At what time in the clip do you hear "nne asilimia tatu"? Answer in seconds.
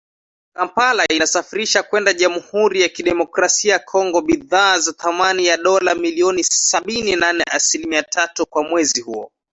7.33-8.45